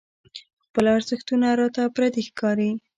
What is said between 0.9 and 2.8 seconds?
ارزښتونه راته پردي ښکاري.